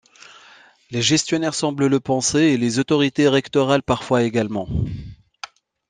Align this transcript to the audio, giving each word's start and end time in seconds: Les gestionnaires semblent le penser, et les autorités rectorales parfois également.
Les 0.89 1.03
gestionnaires 1.03 1.53
semblent 1.53 1.85
le 1.85 1.99
penser, 1.99 2.39
et 2.39 2.57
les 2.57 2.79
autorités 2.79 3.27
rectorales 3.27 3.83
parfois 3.83 4.23
également. 4.23 4.67